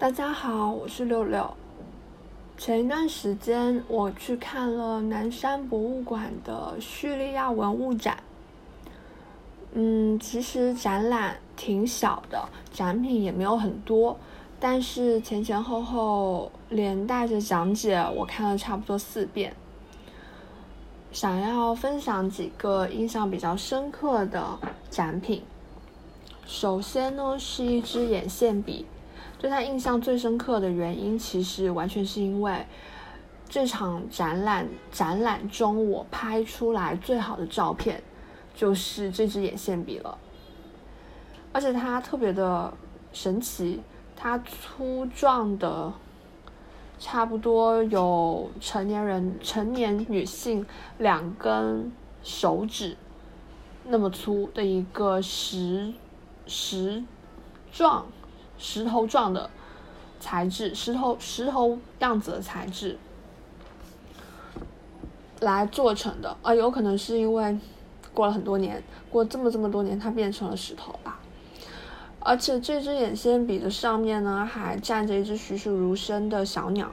[0.00, 1.52] 大家好，我是六六。
[2.56, 8.16] 前一段时间我去看了南山博物馆的叙利亚文物展。
[9.72, 14.16] 嗯，其实展览挺小的，展品也没有很多，
[14.60, 19.52] 但是前前后后连带着讲解，我看了差不多四遍。
[21.10, 24.60] 想要分享几个印象比较深刻的
[24.90, 25.42] 展品。
[26.46, 28.86] 首先呢，是一支眼线笔。
[29.38, 32.66] 对他印象最深刻的原因，其实完全是因为
[33.48, 38.02] 这场展览展览中我拍出来最好的照片
[38.54, 40.18] 就是这支眼线笔了。
[41.52, 42.72] 而且它特别的
[43.12, 43.80] 神奇，
[44.16, 45.92] 它粗壮的
[46.98, 50.66] 差不多有成年人成年女性
[50.98, 51.90] 两根
[52.22, 52.96] 手指
[53.84, 55.94] 那么粗的一个石
[56.46, 57.02] 石
[57.72, 58.04] 状。
[58.58, 59.48] 石头状的
[60.20, 62.98] 材质，石头石头样子的材质
[65.40, 67.56] 来做成的，啊，有可能是因为
[68.12, 71.20] 过了很多年，过这么这么多年，它变成了石头吧。
[72.20, 76.90] 而且这支眼线笔的上面呢，还站着一只栩栩如生的小鸟。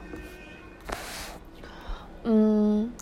[2.22, 2.92] 嗯，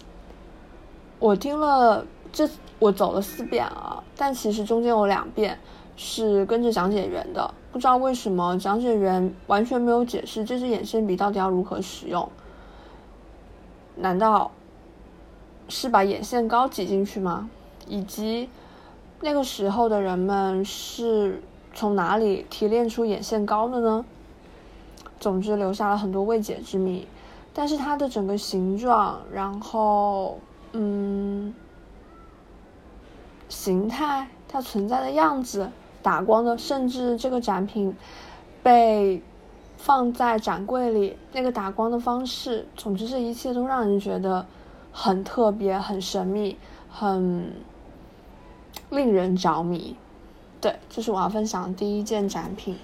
[1.19, 5.59] 我听了这，我走了四遍啊，但其实中间有两遍。
[5.97, 12.29] 是跟着讲解员的，不知道为什么讲解员完全没有解释这支眼线笔到底要如何使用。
[13.97, 14.51] 难道
[15.69, 17.49] 是把眼线膏挤进去吗？
[17.87, 18.49] 以及
[19.21, 21.43] 那个时候的人们是
[21.75, 24.05] 从哪里提炼出眼线膏的呢？
[25.21, 27.07] 总之留下了很多未解之谜。
[27.57, 30.41] 但是它的整个形状，然后
[30.73, 31.55] 嗯，
[33.49, 35.71] 形态，它存在的样子。
[36.05, 37.97] 打光的，甚至这个展品
[38.63, 39.23] 被
[39.79, 44.45] 放在展柜里，那个打光的方式，总之这一切都让人觉得
[44.93, 46.59] 很特别、很神秘、
[46.91, 47.51] 很
[48.91, 49.97] 令人着迷。
[50.61, 52.77] 对，这是我要分享的第一件展品。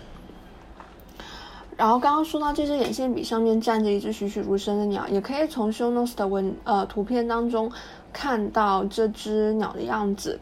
[1.76, 7.70] 然后刚刚说到这支眼线笔上面站着一只栩栩如生的鸟，也可以从 show notes 的文呃图片当中
[8.14, 10.40] 看到这只鸟的样子。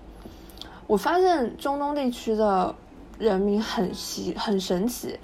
[0.88, 2.75] 我发现中东地区的
[3.19, 5.21] 人民很奇很神奇，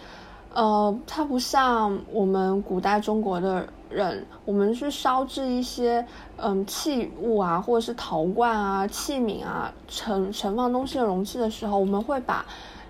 [0.52, 12.44] 呃，它不像我们古代中国的人，我们去烧制一些嗯器物啊，或者是陶罐啊、器皿啊、盛盛放东西的容器的时候，我们会把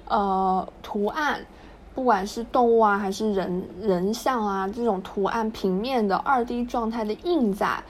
[0.09, 1.47] 呃图案，
[1.95, 7.85] 不管是动物啊还是人人像啊这种图案平面的二 D 状态的印在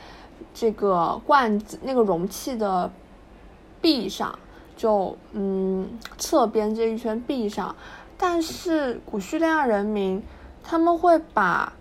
[0.52, 2.90] 这个罐子那个容器的
[3.80, 4.38] 壁上。
[4.76, 7.74] 就嗯，侧边这一圈壁上，
[8.18, 10.22] 但是古叙利亚人民
[10.62, 11.72] 他们会把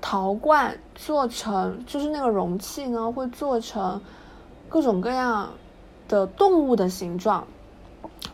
[0.00, 4.00] 陶罐做成，就是那个容器呢，会做成
[4.68, 5.50] 各种各样
[6.08, 7.46] 的动物的形状，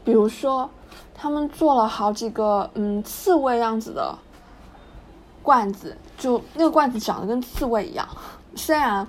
[0.04, 0.68] 比如说
[1.14, 4.18] 他们做了好几个嗯刺猬样子的
[5.42, 8.08] 罐子，就那个罐子长得跟刺猬一样，
[8.54, 9.06] 虽然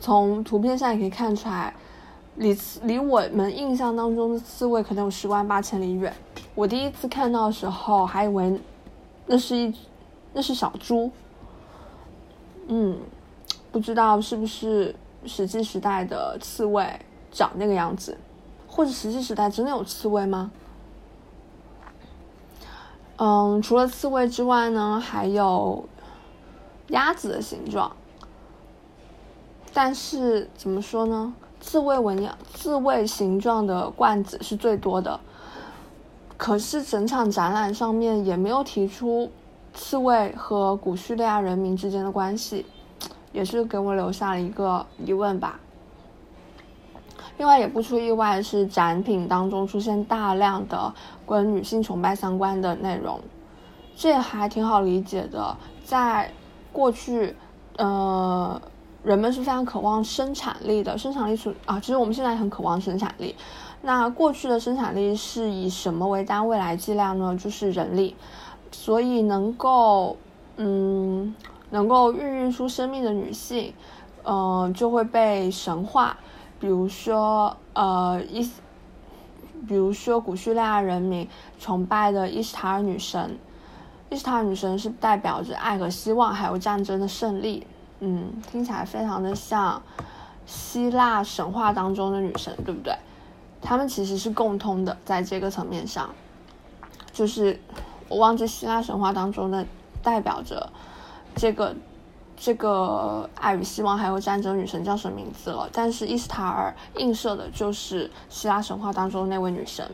[0.00, 1.72] 从图片上也可以看出来。
[2.36, 6.14] 离离我们印象当中的刺猬可能有十万八千里远。
[6.54, 8.60] 我第一次看到的时候，还以为
[9.26, 9.74] 那是一
[10.32, 11.10] 那是小猪。
[12.68, 12.98] 嗯，
[13.70, 14.94] 不知道是不是
[15.26, 16.98] 石器时代的刺猬
[17.30, 18.16] 长那个样子，
[18.66, 20.50] 或者石器时代真的有刺猬吗？
[23.16, 25.84] 嗯，除了刺猬之外呢，还有
[26.88, 27.94] 鸭子的形状。
[29.74, 31.34] 但是怎么说呢？
[31.62, 35.18] 刺猬纹样、刺猬形状的罐子是最多的，
[36.36, 39.30] 可是整场展览上面也没有提出
[39.72, 42.66] 刺猬和古叙利亚人民之间的关系，
[43.30, 45.60] 也是给我留下了一个疑问吧。
[47.38, 50.92] 另外也不出意外是展品当中出现大量的
[51.26, 53.20] 跟女性崇拜相关的内容，
[53.96, 56.28] 这也还挺好理解的，在
[56.72, 57.36] 过去，
[57.76, 58.60] 呃。
[59.02, 63.34] 人们是非常渴望生产力的，生产力是啊，其实我们现在很渴望生产力。
[63.82, 67.36] 那过去的生产力是以什么为单位来计量呢？
[67.36, 68.14] 就是人力。
[68.70, 70.16] 所以能够
[70.56, 71.34] 嗯，
[71.70, 73.74] 能够孕育出生命的女性，
[74.22, 76.16] 呃，就会被神化。
[76.58, 78.48] 比如说呃，伊，
[79.66, 81.28] 比如说古叙利亚人民
[81.58, 83.36] 崇拜的伊斯塔尔女神，
[84.10, 87.66] 伊斯塔尔女神是代表着爱和希望，还有战争的胜利。
[88.04, 89.80] 嗯，听起来非常的像
[90.44, 92.92] 希腊神话当中的女神，对不对？
[93.60, 96.12] 她们其实是共通的，在这个层面上，
[97.12, 97.60] 就是
[98.08, 99.64] 我忘记希腊神话当中的
[100.02, 100.68] 代表着
[101.36, 101.72] 这个
[102.36, 105.70] 这个爱与希望还有战争女神叫什么名字了。
[105.72, 109.88] 但是伊斯塔尔映射的就是希腊神话当中那位女神，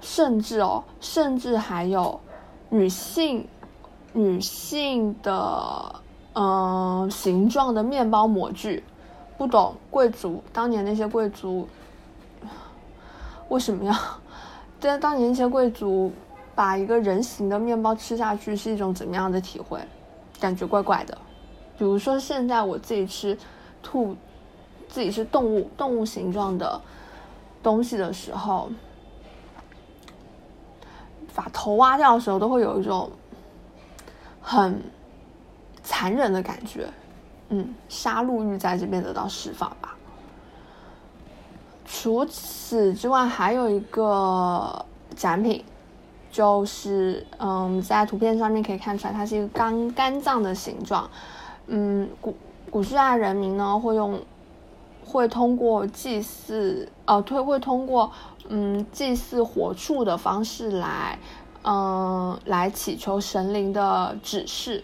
[0.00, 2.18] 甚至哦，甚至还有
[2.70, 3.46] 女性
[4.14, 5.94] 女性的
[6.34, 8.82] 嗯形状的面包模具。
[9.38, 11.66] 不懂贵族当年那些贵族
[13.48, 13.92] 为什么要？
[14.78, 16.12] 在当年那些贵族
[16.54, 19.80] 把一个人形的面包吃下去是一种怎么样的体会？
[20.38, 21.18] 感觉怪怪的。
[21.76, 23.36] 比如说现在我自己吃
[23.82, 24.14] 兔，
[24.88, 26.80] 自己是动物动物形状的
[27.62, 28.70] 东西的时候，
[31.34, 33.10] 把头挖掉的时候，都会有一种
[34.40, 34.80] 很
[35.82, 36.88] 残忍的感觉。
[37.48, 39.94] 嗯，杀戮欲在这边得到释放吧。
[41.84, 45.62] 除此之外，还有一个展品，
[46.30, 51.10] 就是嗯，在图片上面可以看出来，它是一个肝肝脏的形状。
[51.66, 52.34] 嗯，古
[52.70, 54.18] 古希腊人民呢会用，
[55.04, 58.10] 会通过祭祀，呃，会会通过
[58.48, 61.18] 嗯祭祀火畜的方式来，
[61.64, 64.82] 嗯，来祈求神灵的指示。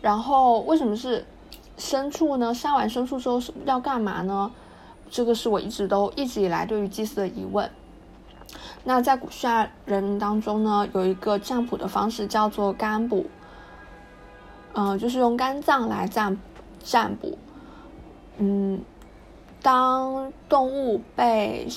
[0.00, 1.24] 然后为什么是？
[1.78, 2.52] 牲畜呢？
[2.52, 4.50] 杀完牲畜之后是要干嘛呢？
[5.08, 7.70] 这个是我一直都一直以来对于祭祀的疑问。
[8.82, 13.26] 那在古希腊人当中呢，有一个占卜的方式叫做肝卜，
[14.72, 16.36] 嗯，就是用肝脏来占
[16.82, 17.38] 占卜。
[18.38, 18.82] 嗯，
[19.62, 21.68] 当动物被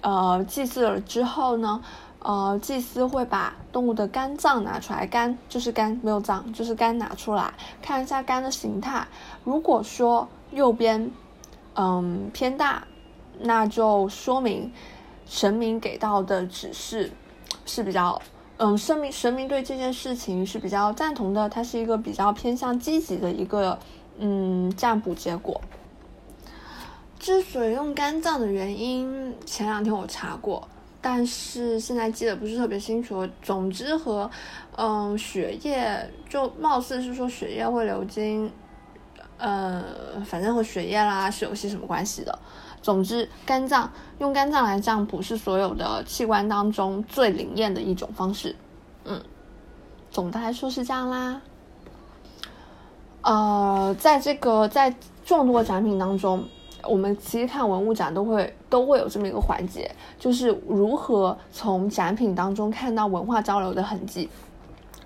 [0.00, 1.80] 呃祭祀了之后呢？
[2.24, 9.06] 呃，祭司会把动物的肝脏拿出来，肝就是肝，没有脏，就是肝拿出来看一下肝的形态。
[9.44, 11.10] 如果说右边，
[11.74, 12.86] 嗯偏大，
[13.40, 14.72] 那就说明
[15.26, 17.12] 神明给到的指示
[17.66, 18.18] 是比较，
[18.56, 23.78] 嗯，神明神明对这件事情是比较赞同的，它是一个比较偏向积极的一个
[24.16, 25.60] 嗯占卜结果。
[27.18, 30.66] 之所以用肝脏的原因，前两天我查过。
[31.06, 33.28] 但是现在记得不是特别清楚。
[33.42, 34.30] 总之和，
[34.74, 38.50] 嗯，血液就貌似是说血液会流经，
[39.36, 39.84] 呃，
[40.24, 42.38] 反正和血液啦是有些什么关系的。
[42.80, 48.56] 总之，肝脏用肝脏来占卜是所有的器官当中最灵验的一种方式。
[49.04, 49.22] 嗯，
[50.10, 51.42] 总的来说是这样啦。
[53.20, 56.48] 呃，在这个在众多展品当中。
[56.88, 64.28] 我们其实看文物展都会都会有这么一个环节，就是如何从展品当中看到文化交流的痕迹。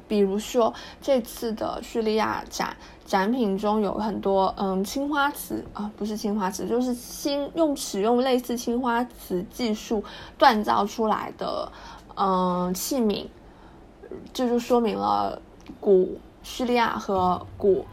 [0.06, 0.72] 比如说
[1.02, 10.02] 这次的叙利亚展展品中有很多嗯青花瓷啊，不是青花瓷，就是新用使用类似青花瓷技术
[10.38, 11.70] 锻造出来的
[12.16, 13.26] 嗯器皿，
[14.32, 15.38] 这就说明了
[15.78, 17.84] 古叙利亚和古。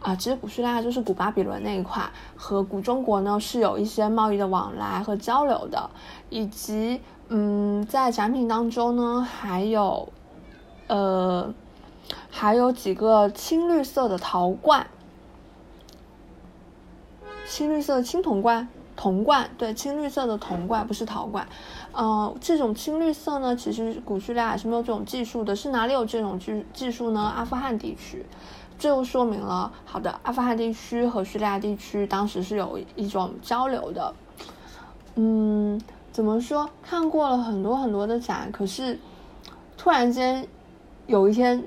[0.00, 2.02] 啊，其实古叙利亚就是古巴比伦那一块，
[2.34, 5.90] 和古中国呢是有一些贸易的往来和交流的，
[6.30, 10.08] 以及嗯，在展品当中呢还有，
[10.86, 11.52] 呃，
[12.30, 14.86] 还有几个青绿色的陶罐，
[17.46, 18.66] 青绿色的青铜罐，
[18.96, 21.46] 铜罐，对，青绿色的铜罐不是陶罐，
[21.92, 27.20] 呃，这种青绿色呢，其实古叙利亚是没有这种技术的，是哪里有这种技技术呢？
[27.20, 28.24] 阿富汗地区。
[28.80, 34.14] 这就说明了，好的，阿富汗地区和叙利亚地区当时是有一种交流的。
[35.16, 35.78] 嗯，
[36.10, 36.66] 怎么说？
[36.82, 38.98] 看过了很多很多的展，可是
[39.76, 40.48] 突然间
[41.06, 41.62] 有一天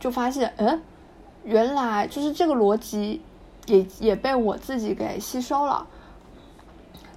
[0.00, 0.80] 就发现，嗯，
[1.44, 3.20] 原来就是这个逻辑
[3.66, 5.86] 也也被我自己给吸收了。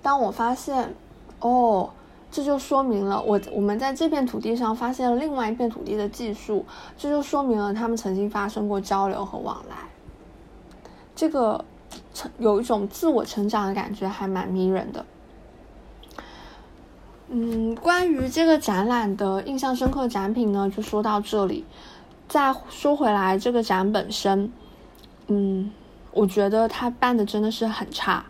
[0.01, 0.93] 当我发现，
[1.39, 1.89] 哦。
[2.31, 6.65] 这就说明了我我们在这片土地上发现了另外一片土地的技术，
[6.97, 9.75] 这就说明了他们曾经发生过交流和往来。
[11.13, 11.65] 这个
[12.13, 15.05] 成有一种自我成长的感觉，还蛮迷人的。
[17.27, 21.65] 嗯，关于这个展览的印象深刻展品呢，就说到这里。
[22.27, 24.49] 再说回来，这个展本身，
[25.27, 25.69] 嗯，
[26.13, 28.25] 我觉得他办的真的是很差。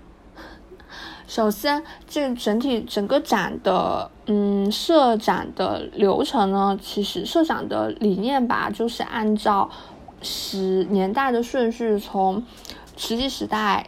[1.31, 9.69] 首先，这整体整个展的，嗯，设展的流程呢，其实设展的理念吧，就是按照
[10.21, 12.43] 时年代的顺序，从
[12.97, 13.87] 石器时代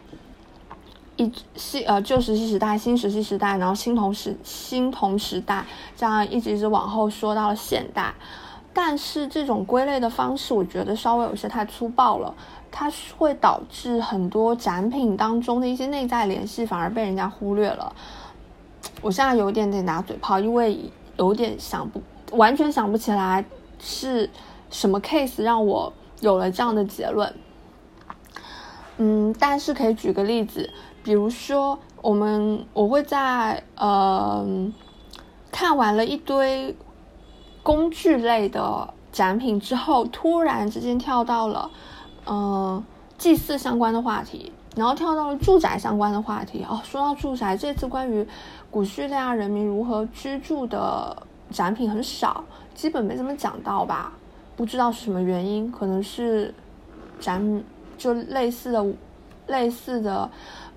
[1.17, 5.65] 一新呃旧石器时代、新石器时代，然后青铜时新铜时代，
[5.97, 8.13] 这样一直一直往后说到了现代。
[8.73, 12.33] 但是这种归类的方式，我觉得稍微有些太粗暴了。
[12.71, 17.95] 它会导致很多展品当中的一些内在联系反而被人家忽略了。
[18.99, 22.01] 我现在有点点拿嘴炮，因为有点想不
[22.31, 23.45] 完全想不起来
[23.77, 24.27] 是
[24.71, 27.31] 什么 case 让我有了这样的结论。
[28.97, 30.67] 嗯，但是可以举个例子，
[31.03, 34.43] 比如说我们我会在呃
[35.51, 36.75] 看完了一堆
[37.63, 41.71] 工具类的展品之后，突然之间跳到了
[42.27, 42.83] 嗯
[43.17, 46.63] 祭祀相关的话题，然后跳到了住宅相关的话题。
[46.69, 48.27] 哦，说到住宅，这次关于
[48.69, 51.15] 古叙利亚人民如何居住的
[51.49, 52.43] 展品很少，
[52.75, 54.11] 基本没怎么讲到吧？
[54.55, 56.53] 不知道是什么原因，可能是
[57.19, 57.63] 展
[57.97, 58.85] 就类似的。
[59.45, 60.29] 类似的，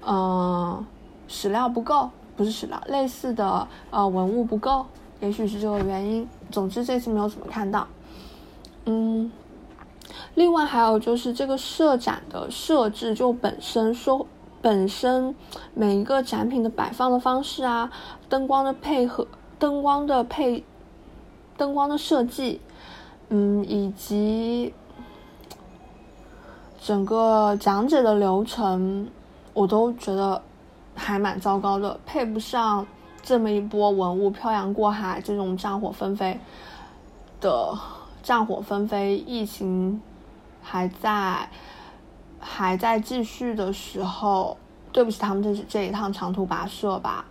[0.05, 0.85] 呃，
[1.29, 4.85] 史料不够，不是史料，类似的呃文物不够，
[5.21, 6.29] 也许是这个原因。
[6.51, 7.87] 总之这次没有怎么看到。
[8.85, 9.31] 嗯，
[10.35, 14.27] 另外还有就是这个设展的设置，就本身说
[14.63, 15.35] 本身
[15.75, 17.91] 每一个展品的摆放的方式啊，
[18.29, 19.27] 灯光的配合，
[19.59, 20.65] 灯光的配，
[21.57, 22.61] 灯光的设计，
[23.29, 24.73] 嗯，以及。
[26.79, 29.09] 整个讲解的流程，
[29.53, 30.41] 我都觉得
[30.95, 32.87] 还蛮糟糕的，配不上
[33.27, 36.39] 这么一波文物漂洋过海，这种战火纷飞
[37.41, 37.77] 的
[38.23, 40.01] 战火纷飞，疫情
[40.63, 41.51] 还在
[42.39, 44.57] 还在继续的时候，
[44.93, 47.25] 对不起，他们这这一趟长途跋涉吧。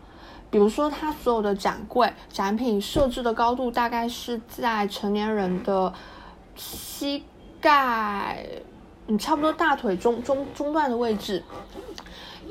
[0.52, 5.94] 比如说，他所有的展柜展品设置的高度，大概是在成年人的
[6.58, 7.24] 膝
[7.62, 8.46] 盖。
[9.08, 11.42] 你差不多大腿中中中段的位置，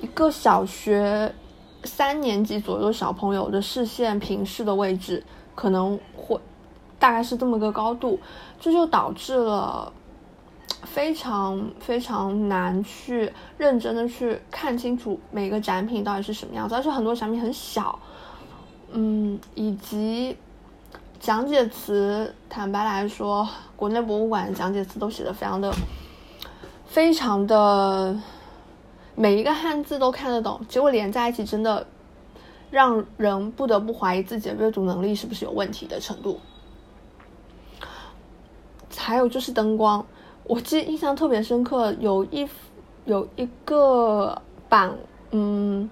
[0.00, 1.34] 一个小学
[1.84, 5.22] 三年级左右小朋友的视线平视的位置，
[5.54, 6.40] 可能会
[6.98, 8.18] 大概是这么个高度，
[8.60, 9.92] 这就导致了
[10.82, 17.98] 非常非常难去认真的去看清楚每个展品到底是什么样子，而且很多展品很小，
[18.92, 20.36] 嗯，以及
[21.20, 25.72] 讲解词，坦白来说，国内博物馆讲解词都写的非常的。
[26.86, 28.16] 非常的
[29.16, 31.86] 每一个汉字都看得懂，结果连在一起，真的
[32.70, 36.40] 让人不得不怀疑自己的阅读能力是不是有问题的程度。
[38.96, 40.04] 还有就是灯光，
[40.44, 42.48] 我记印象特别深刻，有一
[43.04, 44.96] 有一个板，
[45.30, 45.88] 嗯，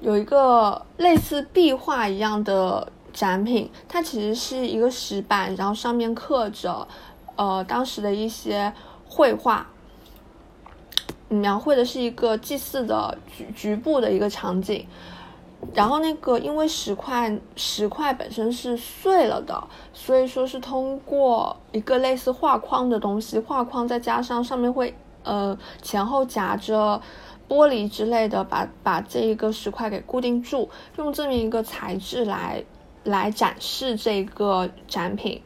[0.00, 6.86] 有一个类似壁画一样的展品，它其实是一个石板，然后上面刻着
[7.36, 8.72] 呃当时的一些
[9.06, 9.66] 绘画。
[11.28, 14.86] 描绘的是一个祭祀的局局部的一个场景，
[15.74, 27.00] 然后那个因为石块石块本身是碎了的，所以说是通过一个类似画框的东西，画框再加上上面会呃前后夹着
[27.46, 32.64] 玻璃之类的，把把这一个石块给固定住，用这么一个材质来
[33.04, 35.42] 来展示这个展品。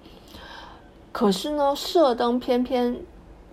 [1.10, 3.00] 可是呢，射灯偏偏。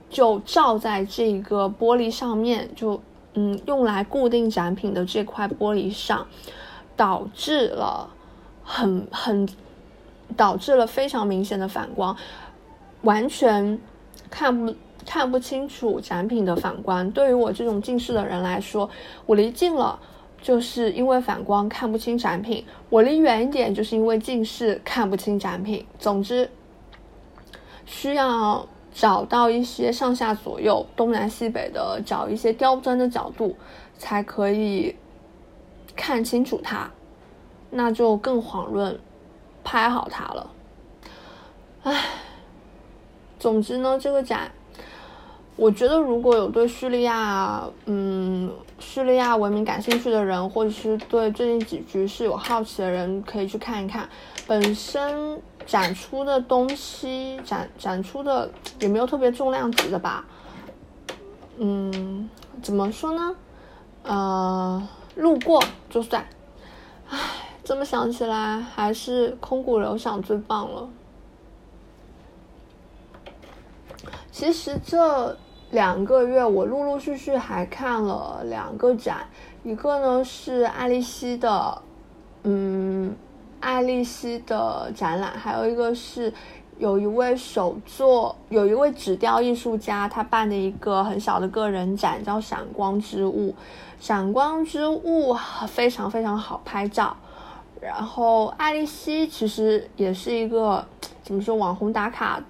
[0.09, 2.99] 就照在这个玻璃上面，就
[3.35, 6.25] 嗯，用来固定展品的这块玻璃上，
[6.95, 8.09] 导致了
[8.63, 9.47] 很很
[10.35, 12.17] 导致了非常明显的反光，
[13.03, 13.79] 完全
[14.31, 14.73] 看不
[15.05, 17.09] 看不清楚展品的反光。
[17.11, 18.89] 对于我这种近视的人来说，
[19.27, 19.99] 我离近了
[20.41, 25.85] 就是因为反光看不清展品，我离远一点就是因为近视看不清展品。
[25.99, 26.49] 总之，
[27.85, 28.67] 需要。
[28.99, 33.55] 找到一些上下左右、东南西北的，找一些刁钻的角度，
[33.97, 34.93] 才可以
[35.95, 36.91] 看清楚它，
[37.69, 38.99] 那就更遑论
[39.63, 40.51] 拍好它了。
[41.83, 42.09] 唉，
[43.39, 44.51] 总之呢，这个展，
[45.55, 54.09] 我觉得如果有对叙利亚，嗯，叙利亚文明感兴趣的人，或者是对最近几局是有好奇的人，可以去看一看。
[54.45, 55.41] 本身。
[55.69, 58.49] 展出的东西，展展出的
[58.79, 60.25] 也没有特别重量级的吧，
[61.57, 62.27] 嗯，
[62.63, 63.35] 怎么说呢？
[64.01, 66.25] 呃，路过就算。
[67.07, 67.19] 唉，
[67.63, 70.89] 这么想起来，还是空谷流响最棒了。
[74.31, 75.37] 其实这
[75.69, 79.29] 两个月，我陆陆续续还看了两个展，
[79.63, 81.79] 一个呢是爱丽丝的，
[82.41, 82.88] 嗯。
[83.59, 86.33] 爱丽丝的展览，还有一个是
[86.77, 93.53] 有一位手作，有一位纸雕艺术家，他办的一个很小的个人展，叫“闪光之物”。
[93.99, 95.35] 闪光之物
[95.67, 97.15] 非常非常好拍照。
[97.81, 100.85] 然后爱丽丝其实也是一个
[101.21, 102.41] 怎么说网红打卡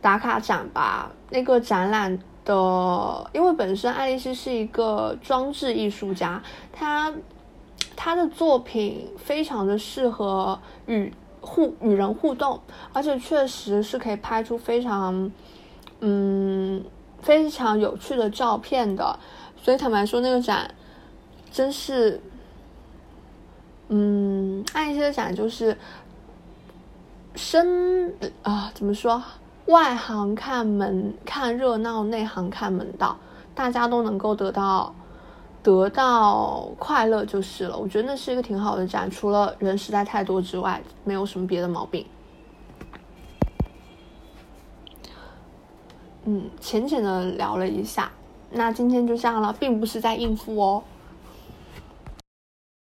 [0.00, 1.10] 打卡展吧。
[1.30, 7.12] 那个展览的，因为本身爱丽丝是一个装置艺术家，她。
[8.04, 12.60] 他的作品非常的适合与互与人互动，
[12.92, 15.30] 而且确实是可以拍出非常
[16.00, 16.84] 嗯
[17.20, 19.16] 非常有趣的照片的。
[19.56, 20.68] 所以坦白说，那个展
[21.52, 22.20] 真是，
[23.86, 25.78] 嗯，爱一些的展就是
[27.36, 29.22] 深啊，怎么说？
[29.66, 33.16] 外行看门看热闹，内行看门道，
[33.54, 34.92] 大家都能够得到
[35.62, 37.78] 得到快乐就是了。
[37.78, 42.04] 我觉得那是一个挺好的展，除了人实在太多之外，没有什么别的毛病。
[46.24, 48.10] 嗯，浅浅的聊了一下，
[48.50, 50.82] 那今天就这样了，并不是在应付哦。